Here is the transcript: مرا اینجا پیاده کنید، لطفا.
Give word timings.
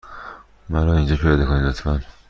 مرا 0.69 0.93
اینجا 0.97 1.15
پیاده 1.15 1.45
کنید، 1.45 1.63
لطفا. 1.63 2.01